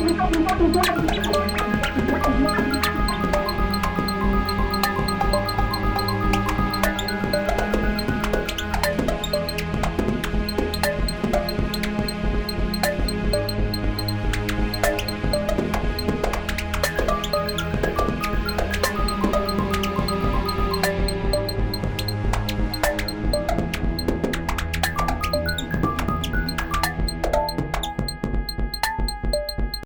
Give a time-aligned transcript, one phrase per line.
[0.00, 1.61] ¡Gracias!